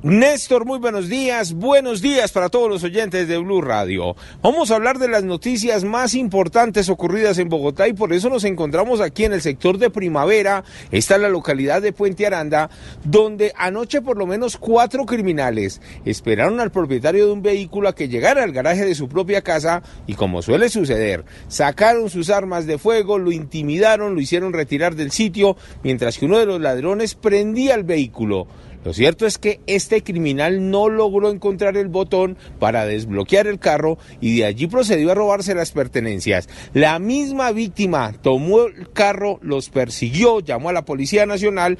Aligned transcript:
Néstor, 0.00 0.64
muy 0.64 0.78
buenos 0.78 1.08
días. 1.08 1.54
Buenos 1.54 2.00
días 2.00 2.30
para 2.30 2.50
todos 2.50 2.70
los 2.70 2.84
oyentes 2.84 3.26
de 3.26 3.36
Blue 3.36 3.60
Radio. 3.60 4.14
Vamos 4.42 4.70
a 4.70 4.76
hablar 4.76 5.00
de 5.00 5.08
las 5.08 5.24
noticias 5.24 5.82
más 5.82 6.14
importantes 6.14 6.88
ocurridas 6.88 7.36
en 7.38 7.48
Bogotá 7.48 7.88
y 7.88 7.94
por 7.94 8.12
eso 8.12 8.30
nos 8.30 8.44
encontramos 8.44 9.00
aquí 9.00 9.24
en 9.24 9.32
el 9.32 9.40
sector 9.40 9.76
de 9.76 9.90
Primavera. 9.90 10.62
Está 10.92 11.18
la 11.18 11.28
localidad 11.28 11.82
de 11.82 11.92
Puente 11.92 12.24
Aranda, 12.24 12.70
donde 13.02 13.52
anoche 13.56 14.00
por 14.00 14.16
lo 14.16 14.26
menos 14.26 14.56
cuatro 14.56 15.04
criminales 15.04 15.80
esperaron 16.04 16.60
al 16.60 16.70
propietario 16.70 17.26
de 17.26 17.32
un 17.32 17.42
vehículo 17.42 17.88
a 17.88 17.96
que 17.96 18.08
llegara 18.08 18.44
al 18.44 18.52
garaje 18.52 18.84
de 18.84 18.94
su 18.94 19.08
propia 19.08 19.42
casa 19.42 19.82
y 20.06 20.14
como 20.14 20.42
suele 20.42 20.68
suceder, 20.68 21.24
sacaron 21.48 22.08
sus 22.08 22.30
armas 22.30 22.66
de 22.66 22.78
fuego, 22.78 23.18
lo 23.18 23.32
intimidaron, 23.32 24.14
lo 24.14 24.20
hicieron 24.20 24.52
retirar 24.52 24.94
del 24.94 25.10
sitio, 25.10 25.56
mientras 25.82 26.18
que 26.18 26.26
uno 26.26 26.38
de 26.38 26.46
los 26.46 26.60
ladrones 26.60 27.16
prendía 27.16 27.74
el 27.74 27.82
vehículo. 27.82 28.46
Lo 28.84 28.92
cierto 28.92 29.26
es 29.26 29.38
que 29.38 29.60
este 29.66 30.02
criminal 30.02 30.70
no 30.70 30.88
logró 30.88 31.30
encontrar 31.30 31.76
el 31.76 31.88
botón 31.88 32.36
para 32.58 32.86
desbloquear 32.86 33.46
el 33.46 33.58
carro 33.58 33.98
y 34.20 34.38
de 34.38 34.44
allí 34.46 34.66
procedió 34.66 35.10
a 35.10 35.14
robarse 35.14 35.54
las 35.54 35.72
pertenencias. 35.72 36.48
La 36.74 36.98
misma 36.98 37.52
víctima 37.52 38.14
tomó 38.22 38.66
el 38.66 38.90
carro, 38.92 39.38
los 39.42 39.70
persiguió, 39.70 40.40
llamó 40.40 40.68
a 40.68 40.72
la 40.72 40.84
Policía 40.84 41.26
Nacional 41.26 41.78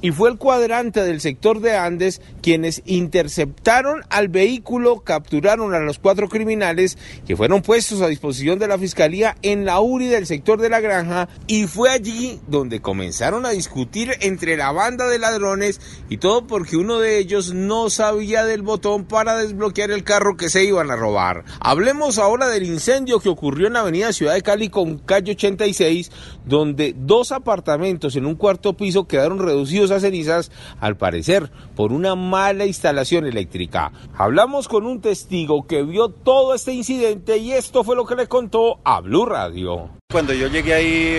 y 0.00 0.10
fue 0.10 0.30
el 0.30 0.38
cuadrante 0.38 1.02
del 1.02 1.20
sector 1.20 1.60
de 1.60 1.76
Andes 1.76 2.20
quienes 2.42 2.82
interceptaron 2.84 4.02
al 4.10 4.28
vehículo, 4.28 5.00
capturaron 5.00 5.74
a 5.74 5.80
los 5.80 5.98
cuatro 5.98 6.28
criminales 6.28 6.98
que 7.26 7.36
fueron 7.36 7.62
puestos 7.62 8.02
a 8.02 8.08
disposición 8.08 8.58
de 8.58 8.68
la 8.68 8.78
fiscalía 8.78 9.36
en 9.42 9.64
la 9.64 9.80
URI 9.80 10.06
del 10.06 10.26
sector 10.26 10.60
de 10.60 10.68
la 10.68 10.80
granja 10.80 11.28
y 11.46 11.66
fue 11.66 11.90
allí 11.90 12.40
donde 12.46 12.80
comenzaron 12.80 13.46
a 13.46 13.50
discutir 13.50 14.12
entre 14.20 14.56
la 14.56 14.72
banda 14.72 15.08
de 15.08 15.18
ladrones 15.18 15.80
y 16.08 16.18
todo 16.18 16.46
porque 16.46 16.76
uno 16.76 16.98
de 16.98 17.18
ellos 17.18 17.54
no 17.54 17.90
sabía 17.90 18.44
del 18.44 18.62
botón 18.62 19.04
para 19.04 19.36
desbloquear 19.36 19.90
el 19.90 20.04
carro 20.04 20.36
que 20.36 20.50
se 20.50 20.64
iban 20.64 20.90
a 20.90 20.96
robar. 20.96 21.44
Hablemos 21.60 22.18
ahora 22.18 22.48
del 22.48 22.64
incendio 22.64 23.20
que 23.20 23.28
ocurrió 23.28 23.66
en 23.66 23.74
la 23.74 23.80
avenida 23.80 24.12
Ciudad 24.12 24.34
de 24.34 24.42
Cali 24.42 24.68
con 24.68 24.98
calle 24.98 25.32
86 25.32 26.10
donde 26.44 26.94
dos 26.96 27.32
apartamentos 27.32 28.14
en 28.16 28.26
un 28.26 28.36
cuarto 28.36 28.76
piso 28.76 29.06
quedaron 29.06 29.38
reducidos 29.38 29.85
a 29.90 30.00
cenizas, 30.00 30.50
al 30.80 30.96
parecer, 30.96 31.50
por 31.74 31.92
una 31.92 32.14
mala 32.14 32.66
instalación 32.66 33.26
eléctrica. 33.26 33.92
Hablamos 34.16 34.68
con 34.68 34.86
un 34.86 35.00
testigo 35.00 35.66
que 35.66 35.82
vio 35.82 36.08
todo 36.08 36.54
este 36.54 36.72
incidente 36.72 37.38
y 37.38 37.52
esto 37.52 37.84
fue 37.84 37.96
lo 37.96 38.06
que 38.06 38.16
le 38.16 38.26
contó 38.26 38.80
a 38.84 39.00
Blue 39.00 39.26
Radio. 39.26 39.90
Cuando 40.10 40.32
yo 40.32 40.48
llegué 40.48 40.74
ahí 40.74 41.16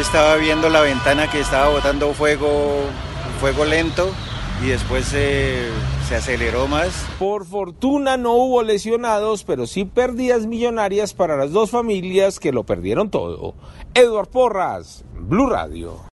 estaba 0.00 0.36
viendo 0.36 0.68
la 0.68 0.80
ventana 0.80 1.30
que 1.30 1.40
estaba 1.40 1.68
botando 1.68 2.12
fuego, 2.14 2.80
fuego 3.40 3.64
lento 3.64 4.08
y 4.62 4.68
después 4.68 5.04
se, 5.06 5.68
se, 6.08 6.16
aceleró 6.16 6.66
más. 6.68 7.06
Por 7.18 7.44
fortuna 7.44 8.16
no 8.16 8.34
hubo 8.34 8.62
lesionados, 8.62 9.44
pero 9.44 9.66
sí 9.66 9.84
pérdidas 9.84 10.46
millonarias 10.46 11.14
para 11.14 11.36
las 11.36 11.52
dos 11.52 11.70
familias 11.70 12.38
que 12.38 12.52
lo 12.52 12.64
perdieron 12.64 13.10
todo. 13.10 13.54
Eduard 13.94 14.28
Porras, 14.28 15.04
Blue 15.14 15.48
Radio. 15.48 16.11